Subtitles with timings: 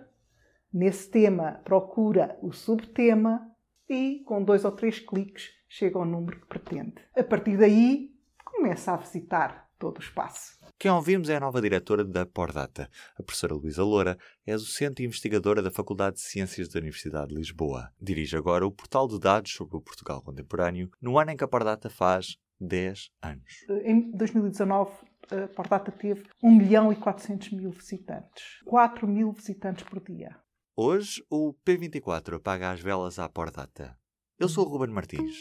[0.72, 3.54] nesse tema procura o subtema
[3.86, 6.94] e, com dois ou três cliques, chega ao número que pretende.
[7.14, 10.58] A partir daí, começa a visitar todo o espaço.
[10.78, 12.88] Quem ouvimos é a nova diretora da Pordata.
[13.18, 17.34] A professora Luísa Loura é docente e investigadora da Faculdade de Ciências da Universidade de
[17.34, 17.92] Lisboa.
[18.00, 21.48] Dirige agora o portal de dados sobre o Portugal contemporâneo, no ano em que a
[21.48, 23.66] Pordata faz 10 anos.
[23.84, 24.90] Em 2019,
[25.30, 28.60] a Pordata teve 1 milhão e 400 mil visitantes.
[28.64, 30.36] 4 mil visitantes por dia.
[30.76, 33.96] Hoje, o P24 apaga as velas à Pordata.
[34.38, 35.36] Eu sou o Ruben Martins.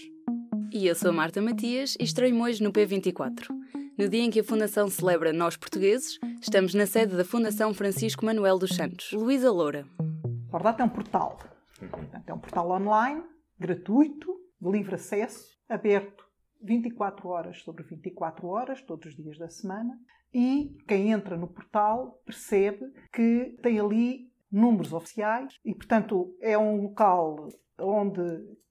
[0.73, 3.47] E eu sou a Marta Matias e estreio hoje no P24.
[3.97, 8.25] No dia em que a Fundação celebra Nós Portugueses, estamos na sede da Fundação Francisco
[8.25, 9.11] Manuel dos Santos.
[9.13, 9.87] Luísa Loura.
[10.51, 11.39] Pordata é um portal.
[12.25, 13.23] É um portal online,
[13.59, 14.27] gratuito,
[14.59, 16.26] de livre acesso, aberto
[16.61, 19.97] 24 horas sobre 24 horas, todos os dias da semana,
[20.33, 26.81] e quem entra no portal percebe que tem ali números oficiais e, portanto, é um
[26.83, 27.47] local
[27.79, 28.21] onde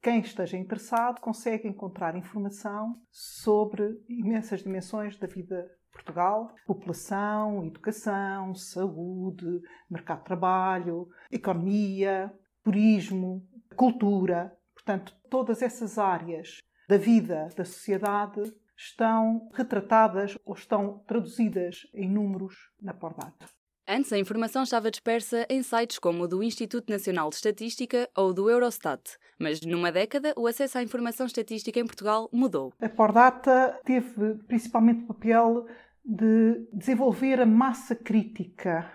[0.03, 9.47] quem esteja interessado consegue encontrar informação sobre imensas dimensões da vida Portugal, população, educação, saúde,
[9.91, 14.55] mercado de trabalho, economia, turismo, cultura.
[14.75, 22.55] Portanto, todas essas áreas da vida da sociedade estão retratadas ou estão traduzidas em números
[22.81, 23.47] na Pordata.
[23.89, 28.34] Antes, a informação estava dispersa em sites como o do Instituto Nacional de Estatística ou
[28.34, 32.73] do Eurostat, mas numa década o acesso à informação estatística em Portugal mudou.
[32.80, 35.67] A Pordata teve principalmente o papel
[36.05, 38.91] de desenvolver a massa crítica,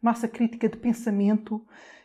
[0.00, 1.62] massa crítica de pensamento,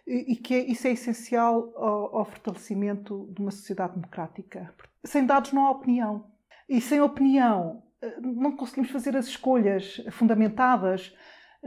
[0.07, 4.73] e que isso é essencial ao, ao fortalecimento de uma sociedade democrática.
[5.03, 6.27] Sem dados não há opinião.
[6.69, 11.13] E sem opinião eh, não conseguimos fazer as escolhas fundamentadas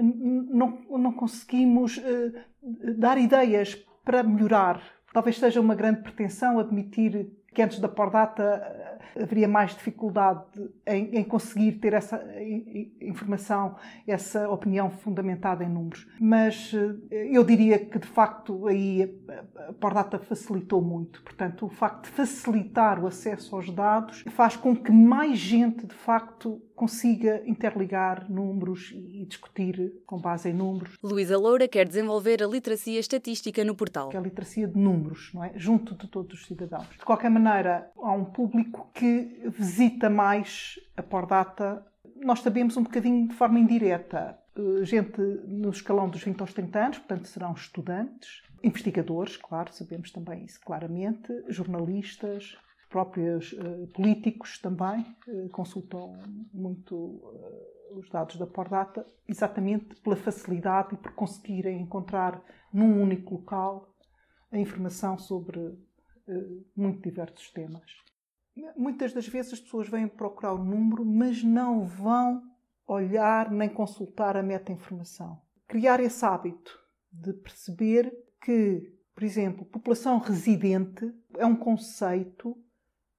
[0.00, 2.32] não, não conseguimos uh,
[2.96, 4.82] dar ideias para melhorar.
[5.12, 10.44] Talvez seja uma grande pretensão admitir que antes da Pordata eh, haveria mais dificuldade
[10.86, 12.24] em, em, conseguir ter essa
[13.00, 13.76] informação,
[14.06, 16.06] essa opinião fundamentada em números.
[16.20, 16.72] Mas
[17.10, 19.02] eh, eu diria que, de facto, aí
[19.68, 21.22] a Pordata facilitou muito.
[21.22, 25.94] Portanto, o facto de facilitar o acesso aos dados faz com que mais gente, de
[25.94, 30.96] facto, consiga interligar números e discutir com base em números.
[31.02, 34.08] Luísa Loura quer desenvolver a literacia estatística no portal.
[34.08, 35.52] Que é a literacia de números, não é?
[35.56, 36.88] Junto de todos os cidadãos.
[36.90, 41.84] De qualquer maneira, há um público que visita mais a Pordata.
[42.16, 44.38] Nós sabemos um bocadinho de forma indireta.
[44.58, 50.10] Eh, gente no escalão dos 20 aos 30 anos, portanto serão estudantes, investigadores, claro, sabemos
[50.10, 52.58] também isso claramente, jornalistas,
[52.88, 56.18] próprios uh, políticos também uh, consultam
[56.52, 62.42] muito uh, os dados da Pordata, exatamente pela facilidade e por conseguirem encontrar
[62.72, 63.94] num único local
[64.50, 65.78] a informação sobre
[66.76, 67.90] muito diversos temas.
[68.76, 72.42] Muitas das vezes as pessoas vêm procurar o número, mas não vão
[72.88, 75.40] olhar nem consultar a meta-informação.
[75.66, 76.76] Criar esse hábito
[77.12, 78.10] de perceber
[78.40, 82.56] que, por exemplo, população residente é um conceito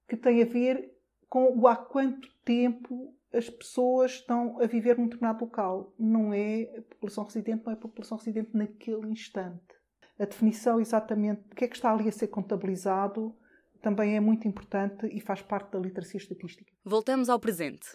[0.08, 0.92] que tem a ver
[1.30, 5.94] com o há quanto tempo as pessoas estão a viver num determinado local.
[6.00, 9.78] Não é população residente, não é população residente naquele instante.
[10.18, 13.36] A definição exatamente do que é que está ali a ser contabilizado
[13.82, 16.74] também é muito importante e faz parte da literacia estatística.
[16.84, 17.88] Voltamos ao presente.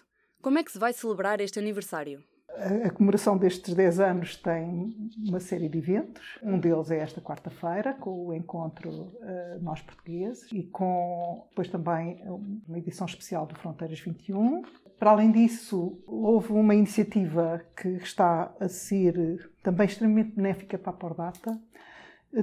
[0.45, 2.23] Como é que se vai celebrar este aniversário?
[2.85, 4.95] A comemoração destes 10 anos tem
[5.27, 6.37] uma série de eventos.
[6.43, 12.21] Um deles é esta quarta-feira, com o encontro uh, Nós Portugueses e com depois também
[12.67, 14.61] uma edição especial do Fronteiras 21.
[14.99, 20.95] Para além disso, houve uma iniciativa que está a ser também extremamente benéfica para a
[20.95, 21.59] Pordata,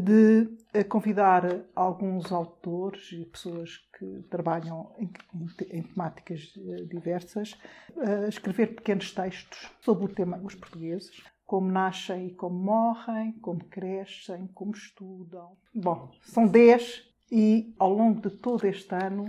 [0.00, 1.44] de convidar
[1.74, 7.58] alguns autores e pessoas que trabalham em, em, em, temáticas eh, diversas
[7.98, 13.64] a escrever pequenos textos sobre o tema os portugueses, como nascem e como morrem, como
[13.64, 15.56] crescem, como estudam.
[15.74, 19.26] Bom, são dez e ao longo de todo este ano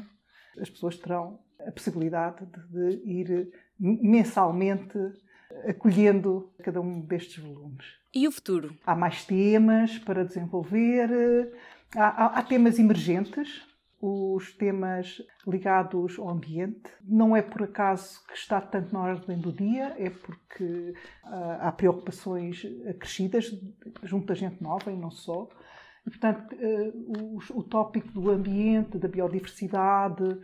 [0.57, 4.97] as pessoas terão a possibilidade de, de ir mensalmente
[5.67, 7.85] acolhendo cada um destes volumes.
[8.13, 8.77] E o futuro?
[8.85, 11.51] Há mais temas para desenvolver,
[11.95, 13.65] há, há, há temas emergentes,
[13.99, 16.91] os temas ligados ao ambiente.
[17.01, 20.93] Não é por acaso que está tanto na ordem do dia, é porque
[21.23, 23.49] uh, há preocupações acrescidas
[24.03, 25.49] junto da gente nova e não só.
[26.05, 30.39] E, portanto, uh, o, tópico do ambiente, da biodiversidade,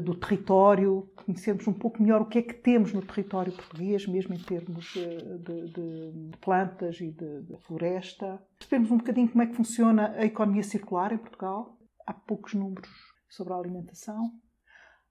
[0.00, 4.34] do território, conhecermos um pouco melhor o que é que temos no território português, mesmo
[4.34, 8.42] em termos de, de, de plantas e de, de floresta.
[8.58, 12.88] Percebemos um bocadinho como é que funciona a economia circular em Portugal há poucos números
[13.28, 14.32] sobre a alimentação,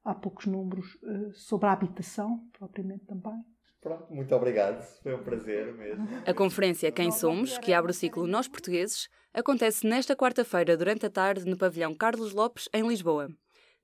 [0.03, 3.43] há poucos números uh, sobre a habitação, propriamente também.
[3.81, 4.81] Pronto, muito obrigado.
[5.01, 6.07] Foi um prazer mesmo.
[6.25, 11.09] A conferência Quem Somos, que abre o ciclo Nós Portugueses, acontece nesta quarta-feira, durante a
[11.09, 13.27] tarde, no pavilhão Carlos Lopes, em Lisboa.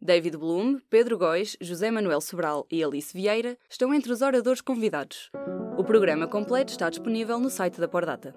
[0.02, 5.30] David Bloom, Pedro Góis, José Manuel Sobral e Alice Vieira estão entre os oradores convidados.
[5.78, 8.34] O programa completo está disponível no site da Pordata.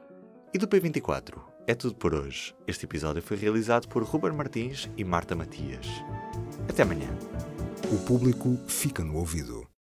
[0.53, 1.41] E do P24?
[1.67, 2.53] É tudo por hoje.
[2.67, 5.87] Este episódio foi realizado por Ruben Martins e Marta Matias.
[6.69, 7.09] Até amanhã.
[7.93, 9.72] O público fica no ouvido.